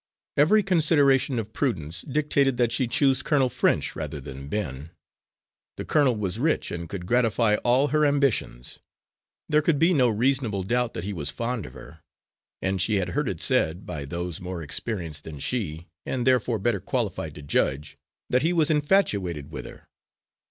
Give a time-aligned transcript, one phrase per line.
[0.35, 4.89] Every consideration of prudence dictated that she choose Colonel French rather than Ben.
[5.77, 8.79] The colonel was rich and could gratify all her ambitions.
[9.47, 12.01] There could be no reasonable doubt that he was fond of her;
[12.63, 16.79] and she had heard it said, by those more experienced than she and therefore better
[16.79, 17.95] qualified to judge,
[18.27, 19.87] that he was infatuated with her.